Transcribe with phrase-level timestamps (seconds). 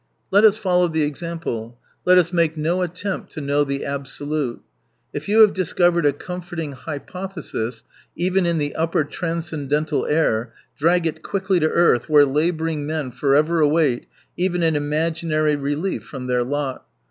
[0.31, 1.77] Let us follow the example.
[2.05, 4.59] Let us make no attempt to know the absolute.
[5.13, 7.83] If you have discovered a comforting hypo thesis,
[8.15, 13.59] even in the upper transcendental air, drag it quickly to earth where labouring men forever
[13.59, 16.83] await even an imaginary relief from their lot.